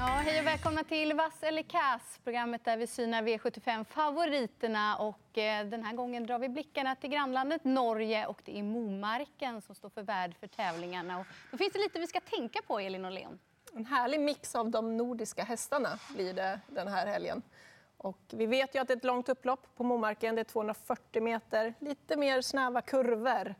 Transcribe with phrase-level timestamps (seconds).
[0.00, 4.96] Ja, hej och välkomna till Vass eller kass, programmet där vi synar V75-favoriterna.
[4.96, 9.62] Och eh, den här gången drar vi blickarna till grannlandet Norge och det är Momarken
[9.62, 11.18] som står för värd för tävlingarna.
[11.18, 13.38] Och då finns det lite vi ska tänka på, Elin och Leon.
[13.74, 17.42] En härlig mix av de nordiska hästarna blir det den här helgen.
[17.96, 21.22] Och vi vet ju att det är ett långt upplopp på Momarken, det är 240
[21.22, 23.54] meter, lite mer snäva kurvor.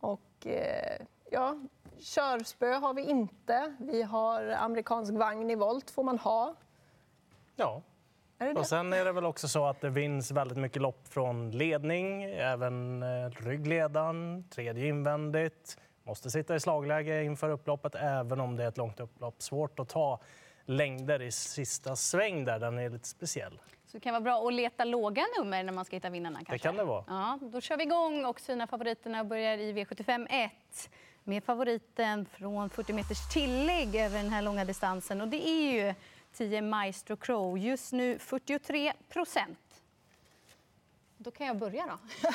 [0.00, 1.56] Och eh, ja,
[2.00, 3.74] körspö har vi inte.
[3.78, 6.54] Vi har amerikansk vagn i volt, får man ha.
[7.56, 7.82] Ja.
[8.38, 8.60] Är det det?
[8.60, 12.22] Och sen är det väl också så att det vinns väldigt mycket lopp från ledning,
[12.22, 15.78] även eh, ryggledaren, tredje invändigt.
[16.02, 19.42] Måste sitta i slagläge inför upploppet, även om det är ett långt upplopp.
[19.42, 20.20] Svårt att ta
[20.64, 23.60] längder i sista sväng där, den är lite speciell.
[23.86, 26.38] Så det kan vara bra att leta låga nummer när man ska hitta vinnarna.
[26.38, 26.58] Kanske.
[26.58, 27.04] kan det vara.
[27.08, 30.52] Ja, då kör vi igång och synar favoriterna och börjar i V75 1
[31.28, 35.20] med favoriten från 40 meters tillägg över den här långa distansen.
[35.20, 35.94] Och det är ju
[36.32, 39.67] 10 Maestro Crow, just nu 43 procent.
[41.20, 41.98] Då kan jag börja då.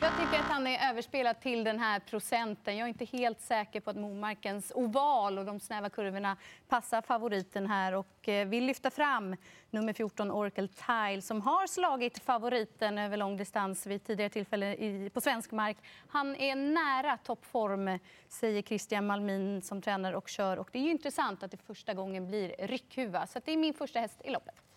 [0.00, 2.76] Jag tycker att han är överspelad till den här procenten.
[2.76, 6.36] Jag är inte helt säker på att Momarkens oval och de snäva kurvorna
[6.68, 9.36] passar favoriten här och eh, vill lyfta fram
[9.70, 15.20] nummer 14 Oracle Tile som har slagit favoriten över lång distans vid tidigare tillfälle på
[15.20, 15.76] svensk mark.
[16.08, 20.58] Han är nära toppform, säger Christian Malmin som tränar och kör.
[20.58, 23.26] Och det är ju intressant att det första gången blir ryckhuva.
[23.26, 24.67] Så det är min första häst i loppet.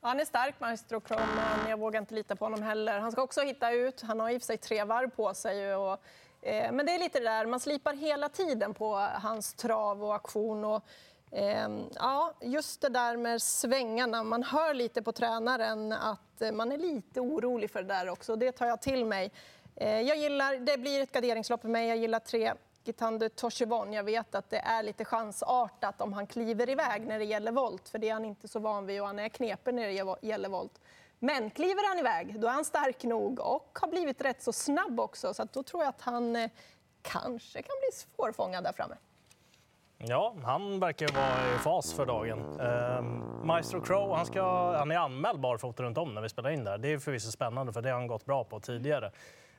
[0.00, 2.98] Ja, han är stark, Maestro Chrome, men jag vågar inte lita på honom heller.
[2.98, 4.02] Han ska också hitta ut.
[4.02, 5.74] Han har i och för sig tre varv på sig.
[5.74, 6.00] Och,
[6.42, 10.14] eh, men det är lite det där, man slipar hela tiden på hans trav och
[10.14, 10.64] aktion.
[10.64, 10.82] Och,
[11.30, 14.22] eh, ja, just det där med svängarna.
[14.22, 18.36] Man hör lite på tränaren att man är lite orolig för det där också.
[18.36, 19.32] Det tar jag till mig.
[19.76, 21.88] Eh, jag gillar, det blir ett garderingslopp för mig.
[21.88, 22.52] Jag gillar tre
[22.84, 23.92] Gitando Toshivon.
[23.92, 27.88] Jag vet att det är lite chansartat om han kliver iväg när det gäller volt,
[27.88, 30.48] för det är han inte så van vid och han är knepen när det gäller
[30.48, 30.80] volt.
[31.18, 35.00] Men kliver han iväg, då är han stark nog och har blivit rätt så snabb
[35.00, 36.50] också, så då tror jag att han eh,
[37.02, 38.96] kanske kan bli svårfångad där framme.
[39.98, 42.60] Ja, han verkar vara i fas för dagen.
[42.60, 43.02] Eh,
[43.44, 46.78] Maestro Crow, han, ska, han är anmäld barfota runt om när vi spelar in där.
[46.78, 49.12] Det är förvisso spännande, för det har han gått bra på tidigare.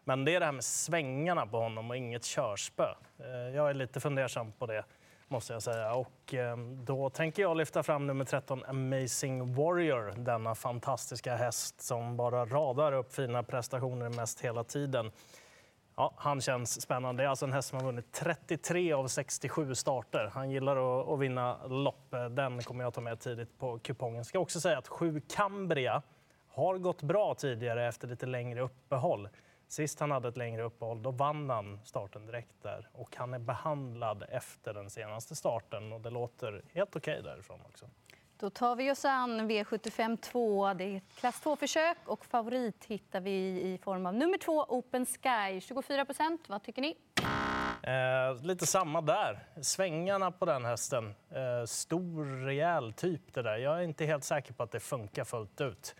[0.09, 2.87] Men det är det här med svängarna på honom och inget körspö.
[3.19, 4.83] Eh, jag är lite fundersam på det,
[5.27, 5.93] måste jag säga.
[5.93, 10.13] Och ehm, då tänker jag lyfta fram nummer 13, Amazing Warrior.
[10.17, 15.11] Denna fantastiska häst som bara radar upp fina prestationer mest hela tiden.
[15.95, 17.23] Ja, han känns spännande.
[17.23, 20.31] Det är alltså en häst som har vunnit 33 av 67 starter.
[20.33, 22.13] Han gillar att, att vinna lopp.
[22.31, 24.17] Den kommer jag ta med tidigt på kupongen.
[24.17, 26.01] Jag ska också säga att 7 Cambria
[26.47, 29.29] har gått bra tidigare efter lite längre uppehåll.
[29.69, 33.39] Sist han hade ett längre uppehåll då vann han starten direkt där och han är
[33.39, 37.85] behandlad efter den senaste starten och det låter helt okej okay därifrån också.
[38.37, 40.73] Då tar vi oss an V75 2.
[40.73, 43.31] Det är ett klass 2-försök och favorit hittar vi
[43.61, 45.61] i form av nummer 2, Open Sky.
[45.61, 46.49] 24 procent.
[46.49, 46.95] Vad tycker ni?
[47.83, 49.47] Eh, lite samma där.
[49.61, 51.15] Svängarna på den hästen.
[51.29, 53.57] Eh, stor, rejäl typ det där.
[53.57, 55.95] Jag är inte helt säker på att det funkar fullt ut.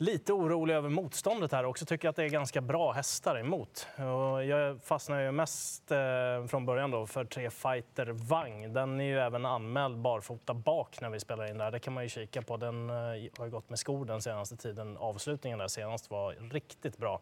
[0.00, 1.86] Lite orolig över motståndet här också.
[1.86, 3.88] Tycker att det är ganska bra hästar emot.
[3.96, 8.72] Och jag fastnar ju mest eh, från början då för tre fighter Vang.
[8.72, 11.70] Den är ju även anmäld barfota bak när vi spelar in där.
[11.70, 12.56] Det kan man ju kika på.
[12.56, 12.94] Den eh,
[13.38, 14.96] har ju gått med skor den senaste tiden.
[14.96, 17.20] Avslutningen där senast var riktigt bra.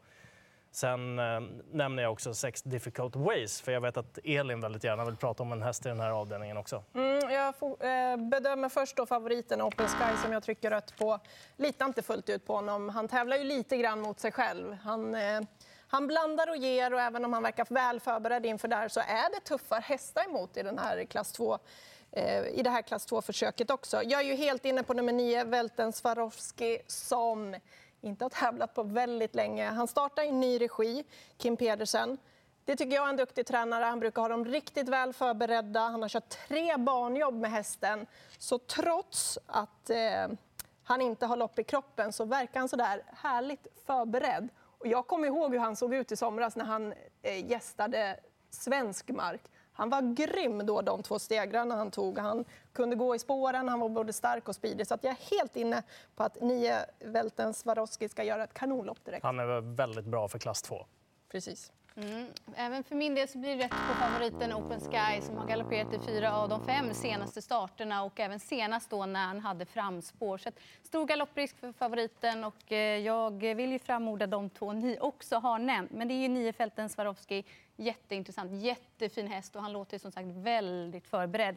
[0.71, 1.41] Sen eh,
[1.73, 5.43] nämner jag också Sex Difficult Ways, för jag vet att Elin väldigt gärna vill prata
[5.43, 6.83] om en häst i den här avdelningen också.
[6.95, 11.19] Mm, jag får, eh, bedömer först då favoriten Open Sky som jag trycker rött på.
[11.57, 12.89] Litar inte fullt ut på honom.
[12.89, 14.73] Han tävlar ju lite grann mot sig själv.
[14.73, 15.41] Han, eh,
[15.89, 19.01] han blandar och ger och även om han verkar väl förberedd inför det här så
[19.01, 21.59] är det tuffa hästar emot i den här klass 2
[22.13, 24.03] eh, i det här klass 2-försöket också.
[24.03, 27.57] Jag är ju helt inne på nummer 9, Velten Swarovski, som
[28.01, 29.71] inte har tävlat på väldigt länge.
[29.71, 31.05] Han startar i ny regi,
[31.37, 32.19] Kim Pedersen.
[32.65, 33.85] Det tycker jag är en duktig tränare.
[33.85, 35.81] Han brukar ha dem riktigt väl förberedda.
[35.81, 38.07] Han har kört tre banjobb med hästen.
[38.39, 40.29] Så trots att eh,
[40.85, 44.49] han inte har lopp i kroppen så verkar han så där härligt förberedd.
[44.79, 48.21] Och jag kommer ihåg hur han såg ut i somras när han eh, gästade
[48.51, 49.43] svensk mark.
[49.77, 52.19] Han var grym då, de två stegrarna han tog.
[52.19, 54.87] Han kunde gå i spåren, han var både stark och speedig.
[54.87, 55.83] Så att jag är helt inne
[56.17, 59.23] på att nio Välten Swarovski ska göra ett kanonlopp direkt.
[59.23, 60.87] Han är väldigt bra för klass 2.
[61.29, 61.73] Precis.
[62.03, 62.27] Mm.
[62.57, 65.95] Även för min del så blir det rätt på favoriten Open Sky som har galopperat
[65.95, 70.39] i fyra av de fem senaste starterna och även senast då när han hade framspår.
[70.39, 70.51] Så
[70.83, 75.59] stor galopprisk för favoriten och eh, jag vill ju framorda de två ni också har
[75.59, 75.91] nämnt.
[75.91, 77.45] Men det är ju niofälten Swarovski.
[77.77, 81.57] Jätteintressant, jättefin häst och han låter som sagt väldigt förberedd.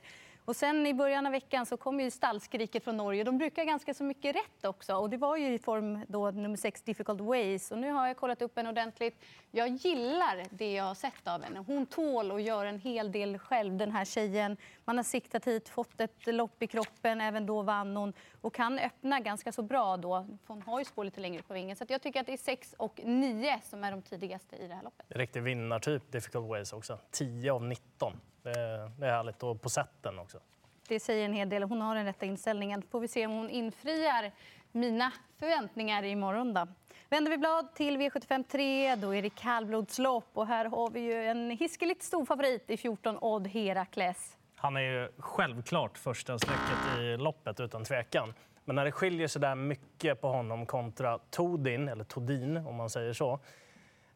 [0.49, 3.23] Och sen i början av veckan så kom ju stallskriket från Norge.
[3.23, 4.95] De brukar ganska så mycket rätt också.
[4.95, 7.71] Och det var ju i form då nummer 6, Difficult Ways.
[7.71, 9.23] Och nu har jag kollat upp henne ordentligt.
[9.51, 11.59] Jag gillar det jag har sett av henne.
[11.67, 14.57] Hon tål och gör en hel del själv, den här tjejen.
[14.85, 17.21] Man har siktat hit, fått ett lopp i kroppen.
[17.21, 20.27] Även då vann hon och kan öppna ganska så bra då.
[20.47, 21.75] Hon har ju spår lite längre på vingen.
[21.75, 24.73] Så jag tycker att det är 6 och 9 som är de tidigaste i det
[24.73, 25.05] här loppet.
[25.09, 26.99] Riktig vinnartyp, Difficult Ways också.
[27.11, 28.19] 10 av 19.
[28.53, 29.43] Det är, det är härligt.
[29.43, 30.39] Och på sätten också.
[30.87, 31.63] Det säger en hel del.
[31.63, 32.81] Hon har den rätta inställningen.
[32.91, 34.31] Får vi se om hon infriar
[34.71, 36.53] mina förväntningar imorgon.
[36.53, 36.67] Då.
[37.09, 40.29] Vänder vi blad till V75 3, då är det kallblodslopp.
[40.33, 44.37] Och här har vi ju en hiskeligt stor favorit i 14 Odd Herakles.
[44.55, 48.33] Han är ju självklart första strecket i loppet utan tvekan.
[48.65, 52.89] Men när det skiljer så där mycket på honom kontra Todin, eller Todin om man
[52.89, 53.39] säger så,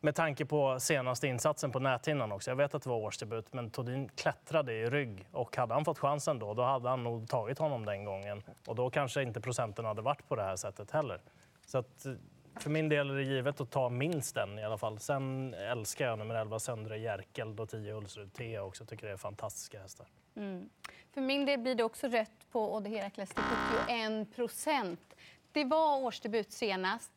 [0.04, 2.52] med tanke på senaste insatsen på näthinnan också.
[2.52, 5.28] Jag vet att det var årsdebut, men Todin klättrade i rygg.
[5.32, 8.44] Och hade han fått chansen då, då hade han nog tagit honom den gången.
[8.68, 11.22] Och då kanske inte procenten hade varit på det här sättet heller.
[11.66, 12.14] Så att, eh,
[12.60, 15.00] för min del är det givet att ta minst den i alla fall.
[15.00, 18.86] Sen älskar jag nummer 11 Söndre Jerkel och 10 Ulsrud T också.
[18.86, 20.08] Tycker det är fantastiska hästar.
[20.36, 20.70] Mm.
[21.14, 23.44] För min del blir det också rött på Odd Herakles till
[23.88, 25.16] 71 procent.
[25.52, 27.12] Det var årsdebut senast.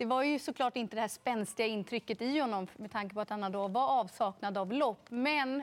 [0.00, 3.30] Det var ju såklart inte det här spänstiga intrycket i honom med tanke på att
[3.30, 5.06] han då var avsaknad av lopp.
[5.08, 5.62] Men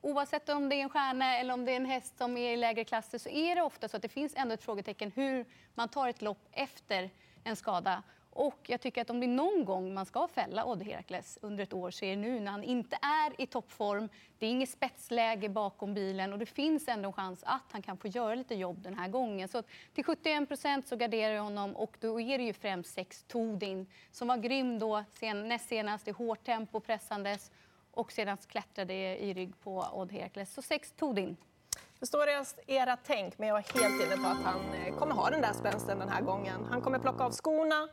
[0.00, 2.56] oavsett om det är en stjärna eller om det är en häst som är i
[2.56, 5.44] lägre klasser så är det ofta så att det finns ändå ett frågetecken hur
[5.74, 7.10] man tar ett lopp efter
[7.44, 8.02] en skada.
[8.38, 11.62] Och jag tycker att om det är någon gång man ska fälla Odd Herakles under
[11.62, 14.08] ett år så är det nu när han inte är i toppform.
[14.38, 17.96] Det är inget spetsläge bakom bilen och det finns ändå en chans att han kan
[17.96, 19.48] få göra lite jobb den här gången.
[19.48, 19.62] Så
[19.94, 23.86] till 71 procent så garderar jag honom och då är det ju främst sex Todin
[24.10, 27.50] som var grym då sen, näst senast i hårt tempo pressandes
[27.90, 30.54] och sedan klättrade i rygg på Odd Herakles.
[30.54, 31.36] Så sex Todin.
[32.00, 32.28] Det står
[32.66, 35.52] era tänk, men jag är helt inne på att han eh, kommer ha den där
[35.52, 36.64] spänsten den här gången.
[36.70, 37.88] Han kommer plocka av skorna,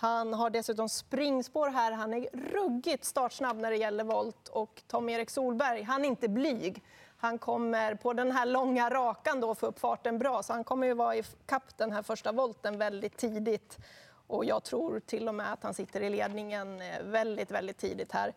[0.00, 1.92] han har dessutom springspår här.
[1.92, 4.48] Han är ruggigt startsnabb när det gäller volt.
[4.48, 6.82] Och Tom-Erik Solberg, han är inte blyg.
[7.16, 10.86] Han kommer på den här långa rakan då få upp farten bra, så han kommer
[10.86, 13.78] ju vara i kapp den här första volten väldigt tidigt.
[14.26, 18.12] Och jag tror till och med att han sitter i ledningen eh, väldigt, väldigt tidigt
[18.12, 18.34] här.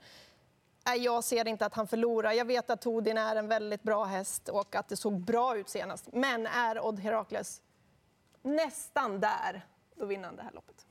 [0.98, 2.31] Jag ser inte att han förlorar.
[2.31, 5.69] Jag vet att Todin är en väldigt bra häst och att det såg bra ut
[5.69, 6.08] senast.
[6.13, 7.62] Men är Odd Herakles
[8.42, 9.66] nästan där,
[9.96, 10.86] då vinner han det här loppet.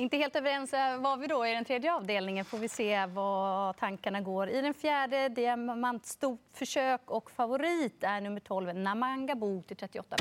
[0.00, 2.44] Inte helt överens eh, var vi då i den tredje avdelningen.
[2.44, 4.48] Får vi se vad tankarna går.
[4.48, 10.16] I den fjärde, diamantstort försök och favorit är nummer 12, Namangabo till 38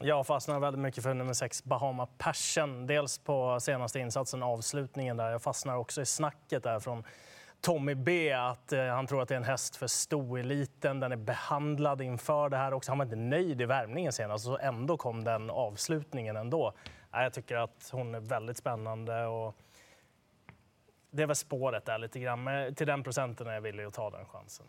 [0.00, 2.86] jag fastnar väldigt mycket för nummer 6, Bahama Passion.
[2.86, 5.30] Dels på senaste insatsen, avslutningen där.
[5.30, 7.04] Jag fastnar också i snacket där från
[7.60, 11.00] Tommy B att eh, han tror att det är en häst för stoeliten.
[11.00, 12.90] Den är behandlad inför det här också.
[12.90, 16.72] Han var inte nöjd i värmningen senast, så ändå kom den avslutningen ändå.
[17.12, 19.26] Jag tycker att hon är väldigt spännande.
[19.26, 19.54] Och
[21.10, 22.44] det är väl spåret där lite grann.
[22.44, 24.66] Men till den procenten är jag villig att ta den chansen.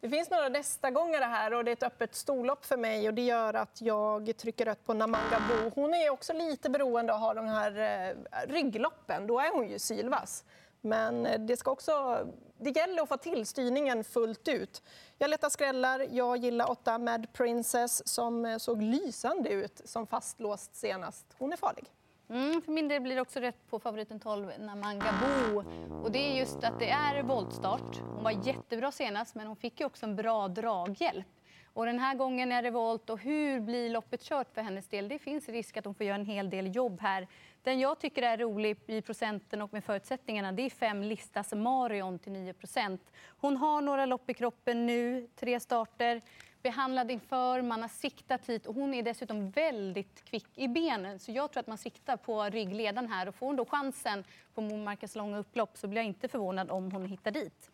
[0.00, 3.14] Det finns några nästa gånger här och det är ett öppet storlopp för mig och
[3.14, 5.70] det gör att jag trycker rött på Namanga Bo.
[5.80, 9.26] Hon är också lite beroende av att ha de här eh, ryggloppen.
[9.26, 10.44] Då är hon ju sylvass.
[10.80, 12.26] Men eh, det, ska också,
[12.58, 14.82] det gäller att få till styrningen fullt ut.
[15.18, 16.06] Jag letar skrällar.
[16.10, 16.98] Jag gillar åtta.
[16.98, 21.26] Mad Princess som eh, såg lysande ut som fastlåst senast.
[21.38, 21.84] Hon är farlig.
[22.30, 25.64] Mm, för min del blir det också rätt på favoriten 12, Namangabo.
[26.02, 27.96] Och det är just att det är voltstart.
[28.14, 31.26] Hon var jättebra senast, men hon fick ju också en bra draghjälp.
[31.72, 35.08] Och den här gången är det volt och hur blir loppet kört för hennes del?
[35.08, 37.28] Det finns risk att hon får göra en hel del jobb här.
[37.62, 42.18] Den jag tycker är rolig i procenten och med förutsättningarna det är fem Listas Marion
[42.18, 42.98] till 9%
[43.40, 46.22] Hon har några lopp i kroppen nu, tre starter
[46.62, 51.18] behandlad inför, man har siktat hit och hon är dessutom väldigt kvick i benen.
[51.18, 54.24] Så jag tror att man siktar på ryggledan här och får hon då chansen
[54.54, 57.70] på Momarkens långa upplopp så blir jag inte förvånad om hon hittar dit.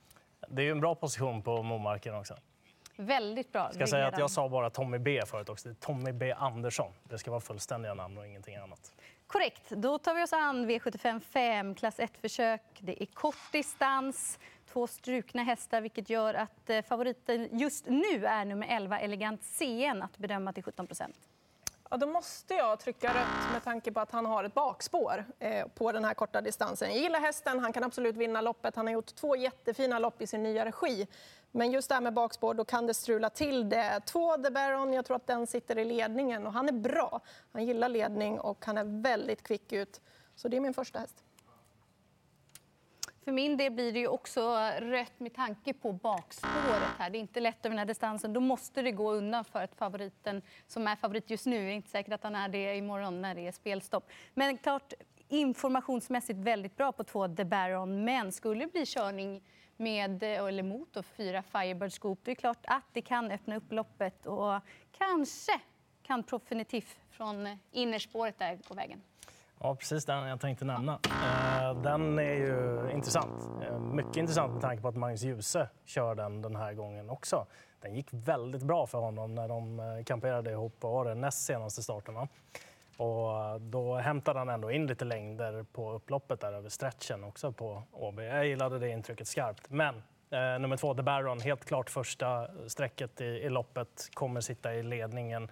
[0.48, 2.34] Det är en bra position på Momarken också.
[2.96, 3.70] Väldigt bra.
[3.72, 5.74] Ska säga att jag sa bara Tommy B förut också.
[5.80, 6.92] Tommy B Andersson.
[7.04, 8.92] Det ska vara fullständiga namn och ingenting annat.
[9.34, 9.70] Korrekt.
[9.70, 12.62] Då tar vi oss an V75 5, klass 1-försök.
[12.78, 14.38] Det är kort distans,
[14.72, 20.02] två strukna hästar vilket gör att eh, favoriten just nu är nummer 11, Elegant CN,
[20.02, 20.88] att bedöma till 17
[21.94, 25.66] Ja, då måste jag trycka rött med tanke på att han har ett bakspår eh,
[25.66, 26.90] på den här korta distansen.
[26.90, 28.76] Jag gillar hästen, han kan absolut vinna loppet.
[28.76, 31.06] Han har gjort två jättefina lopp i sin nya regi.
[31.50, 34.00] Men just det här med bakspår, då kan det strula till det.
[34.06, 37.20] Två The Baron, jag tror att den sitter i ledningen och han är bra.
[37.52, 40.00] Han gillar ledning och han är väldigt kvick ut.
[40.34, 41.23] Så det är min första häst.
[43.24, 47.10] För min del blir det ju också rött med tanke på bakspåret här.
[47.10, 48.32] Det är inte lätt över den här distansen.
[48.32, 51.90] Då måste det gå undan för att favoriten som är favorit just nu, är inte
[51.90, 54.10] säkert att han är det imorgon när det är spelstopp.
[54.34, 54.92] Men klart
[55.28, 58.04] informationsmässigt väldigt bra på två The Baron.
[58.04, 59.42] Men skulle det bli körning
[59.76, 63.72] med, eller mot och fyra Firebird Scoop, det är klart att det kan öppna upp
[63.72, 64.60] loppet och
[64.98, 65.60] kanske
[66.02, 69.02] kan Profinitiv från innerspåret där gå vägen.
[69.64, 70.98] Ja, precis den jag tänkte nämna.
[71.04, 73.62] Eh, den är ju intressant.
[73.62, 77.46] Eh, mycket intressant med tanke på att Magnus Djuse kör den den här gången också.
[77.80, 81.82] Den gick väldigt bra för honom när de eh, kamperade ihop på det näst senaste
[81.82, 82.16] starten.
[82.96, 87.82] Och då hämtade han ändå in lite längder på upploppet där över stretchen också på
[87.92, 88.22] Åby.
[88.24, 89.70] Jag gillade det intrycket skarpt.
[89.70, 89.94] Men
[90.30, 94.82] eh, nummer två, The Baron, helt klart första strecket i, i loppet, kommer sitta i
[94.82, 95.48] ledningen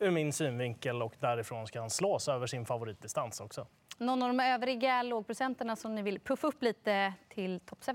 [0.00, 3.66] ur min synvinkel och därifrån ska han slås över sin favoritdistans också.
[3.98, 7.92] Någon av de övriga lågprocenterna som ni vill puffa upp lite till top 7?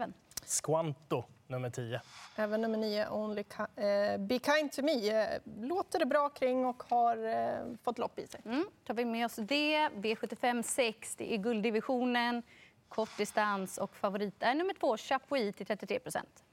[0.63, 2.01] Squanto, nummer 10.
[2.35, 3.43] Även nummer 9, Only
[3.75, 8.19] eh, Be Kind To Me, eh, låter det bra kring och har eh, fått lopp
[8.19, 8.41] i sig.
[8.45, 9.89] Mm, tar vi med oss det.
[9.89, 12.43] V75 6, det är gulddivisionen,
[12.89, 16.44] kortdistans och favorit är nummer 2, Chapuis till 33 procent.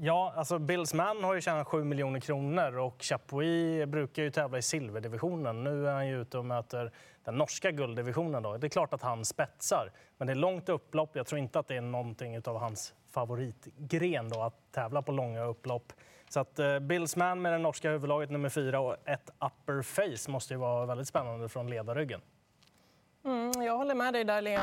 [0.00, 4.58] Ja, alltså Bills Man har ju tjänat 7 miljoner kronor och Chapuis brukar ju tävla
[4.58, 5.64] i silverdivisionen.
[5.64, 6.92] Nu är han ju ute och möter
[7.24, 8.42] den norska gulddivisionen.
[8.42, 8.56] Då.
[8.56, 11.16] Det är klart att han spetsar, men det är långt upplopp.
[11.16, 15.44] Jag tror inte att det är någonting av hans favoritgren då, att tävla på långa
[15.44, 15.92] upplopp.
[16.28, 20.30] Så att eh, Bills Man med det norska huvudlaget nummer fyra och ett upper face
[20.30, 22.20] måste ju vara väldigt spännande från ledarryggen.
[23.66, 24.62] Jag håller med dig där, Leon.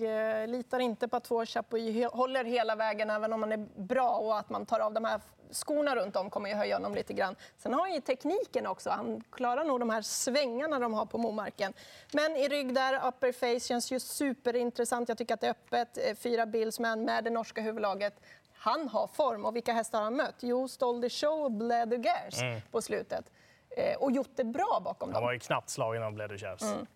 [0.00, 3.66] Jag eh, litar inte på att två Chapuis håller hela vägen, även om man är
[3.76, 6.94] bra och att man tar av de här skorna runt om kommer ju höja honom
[6.94, 7.36] lite grann.
[7.58, 8.90] Sen har han ju tekniken också.
[8.90, 11.72] Han klarar nog de här svängarna de har på Momarken.
[12.12, 15.08] Men i rygg där, upper face, känns ju superintressant.
[15.08, 15.98] Jag tycker att det är öppet.
[15.98, 18.20] Eh, fyra Billsman med det norska huvudlaget.
[18.52, 19.44] Han har form.
[19.44, 20.36] Och vilka hästar har han mött?
[20.40, 22.60] Jo, Stole the Show och Bled mm.
[22.70, 23.30] på slutet.
[23.70, 25.14] Eh, och gjort det bra bakom dem.
[25.14, 26.30] Han var ju knappt slagen av Bled
[26.62, 26.86] mm.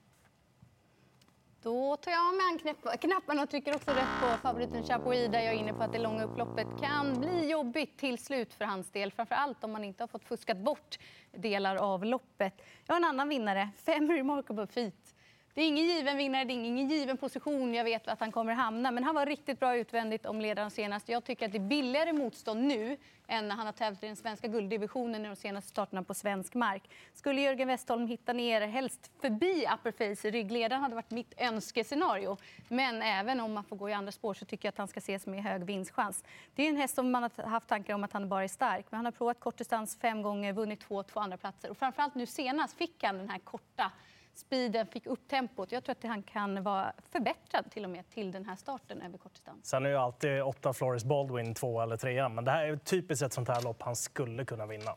[1.63, 5.59] Då tar jag med knappen och trycker också rätt på favoriten Chapuis där jag är
[5.59, 9.13] inne på att det långa upploppet kan bli jobbigt till slut för hans del.
[9.13, 10.99] Framför allt om man inte har fått fuskat bort
[11.37, 12.63] delar av loppet.
[12.87, 15.12] Jag har en annan vinnare, Fem Remarkable Feet.
[15.55, 18.53] Det är ingen given vinnare, det är ingen given position jag vet att han kommer
[18.53, 18.91] hamna.
[18.91, 21.09] Men han var riktigt bra utvändigt om ledaren senast.
[21.09, 24.17] Jag tycker att det är billigare motstånd nu än när han har tävlat i den
[24.17, 26.83] svenska gulddivisionen i de senaste starterna på svensk mark.
[27.15, 32.37] Skulle Jörgen Westholm hitta ner, helst förbi upperface i ryggledaren hade varit mitt önskescenario.
[32.69, 34.99] Men även om man får gå i andra spår så tycker jag att han ska
[34.99, 36.25] ses med hög vinstchans.
[36.55, 38.87] Det är en häst som man har haft tankar om att han bara är stark.
[38.91, 41.71] Men han har provat kortdistans fem gånger, vunnit två, två andra platser.
[41.71, 43.93] Och framförallt nu senast fick han den här korta
[44.35, 45.73] speeden, fick upp tempot.
[45.73, 49.19] Jag tror att han kan vara förbättrad till och med till den här starten över
[49.19, 49.67] kortdistans.
[49.67, 53.23] Sen är ju alltid åtta Floris Baldwin två eller trea, men det här är typiskt
[53.23, 54.95] ett sånt här lopp han skulle kunna vinna.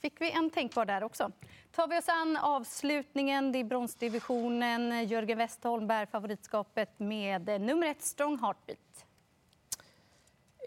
[0.00, 1.30] Fick vi en tänkbar där också.
[1.72, 5.06] Tar vi oss an avslutningen, det är bronsdivisionen.
[5.06, 9.06] Jörgen Westholm bär favoritskapet med nummer ett, Strong Heartbeat.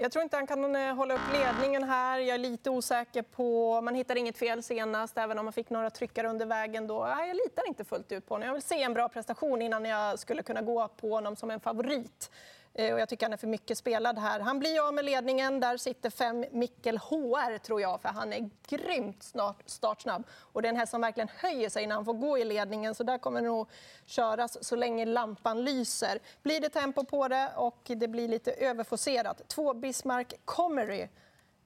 [0.02, 2.20] Jag tror inte han kan eh, hålla upp ledningen här.
[2.20, 3.82] Jag är lite osäker på...
[3.82, 6.88] Man hittar inget fel senast, även om man fick några tryckare under vägen.
[6.88, 7.08] Då.
[7.20, 8.48] Jag litar inte fullt ut på honom.
[8.48, 11.60] Jag vill se en bra prestation innan jag skulle kunna gå på honom som en
[11.60, 12.32] favorit.
[12.74, 14.40] Eh, och jag tycker han är för mycket spelad här.
[14.40, 15.60] Han blir av med ledningen.
[15.60, 20.24] Där sitter fem Mikkel HR, tror jag, för han är grymt snart, startsnabb.
[20.32, 22.96] Och det är en häst som verkligen höjer sig när han får gå i ledningen,
[22.96, 23.70] så där kommer det nog
[24.06, 26.20] köras så länge lampan lyser.
[26.44, 29.42] Blir det tempo på det och det blir lite överforcerat.
[29.48, 31.08] Två Bismarck Comery.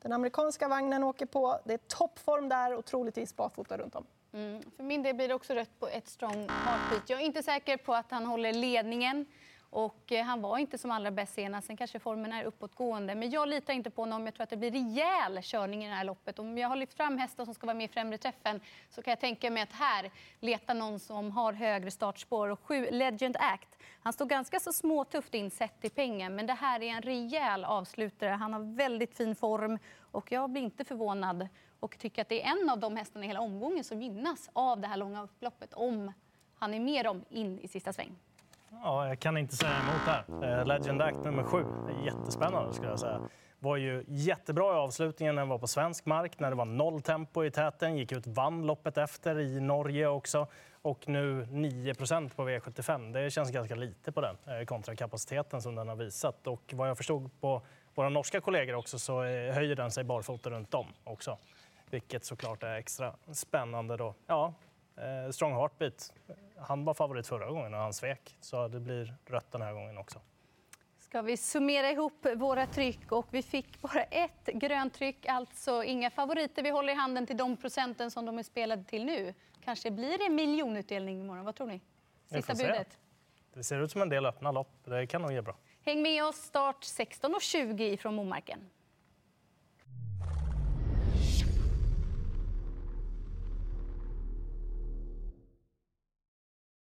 [0.02, 1.60] Den amerikanska vagnen åker på.
[1.64, 4.06] Det är toppform där och troligtvis barfota runt om.
[4.34, 4.62] Mm.
[4.76, 7.10] För min del blir det också rött på ett strong heartbeat.
[7.10, 9.26] Jag är inte säker på att han håller ledningen.
[9.76, 11.68] Och eh, han var inte som allra bäst senast.
[11.68, 13.16] Sen kanske formen är uppåtgående.
[13.16, 14.26] Men jag litar inte på honom.
[14.26, 16.40] Jag tror att det blir rejäl körning i det här loppet.
[16.40, 19.12] Om jag har lyft fram hästar som ska vara med i främre träffen så kan
[19.12, 22.50] jag tänka mig att här leta någon som har högre startspår.
[22.50, 23.68] Och sju Legend Act.
[24.04, 28.30] Han står ganska så småtufft insett i pengen, Men det här är en rejäl avslutare.
[28.30, 29.80] Han har väldigt fin form.
[30.12, 31.48] Och jag blir inte förvånad
[31.80, 34.80] och tycker att det är en av de hästarna i hela omgången som gynnas av
[34.80, 36.12] det här långa upploppet om
[36.56, 38.16] han är med dem in i sista sväng.
[38.72, 40.60] Ja, jag kan inte säga emot där.
[40.60, 41.66] Eh, Legend Act nummer sju
[42.06, 43.22] jättespännande skulle jag säga.
[43.60, 47.02] Var ju jättebra i avslutningen när den var på svensk mark, när det var noll
[47.02, 47.98] tempo i täten.
[47.98, 50.48] Gick ut, vann loppet efter i Norge också.
[50.82, 53.14] Och nu 9% på V75.
[53.14, 56.48] Det känns ganska lite på den eh, kontrakapaciteten kontra kapaciteten som den har visat.
[56.48, 57.62] Och vad jag förstod på
[57.96, 61.38] våra norska kollegor också så eh, höjer den sig barfota runt om också.
[61.90, 64.16] Vilket såklart är extra spännande då.
[64.28, 64.54] Ja,
[64.98, 66.14] Eh, strong Heartbeat,
[66.58, 68.38] han var favorit förra gången och han svek.
[68.42, 70.22] Så det blir rött den här gången också.
[71.00, 73.12] Ska vi summera ihop våra tryck?
[73.12, 76.64] Och vi fick bara ett grönt tryck, alltså inga favoriter.
[76.64, 79.34] Vi håller i handen till de procenten som de är spelade till nu.
[79.64, 81.46] Kanske blir det miljonutdelning imorgon.
[81.46, 81.82] Vad tror ni?
[82.26, 82.68] Sista får se.
[82.68, 82.98] budet.
[83.54, 84.70] Det ser ut som en del öppna lopp.
[84.84, 85.56] Det kan nog ge bra.
[85.82, 88.70] Häng med oss, start 16.20 från Momarken.